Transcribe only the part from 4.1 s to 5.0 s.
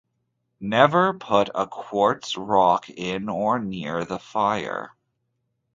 fire.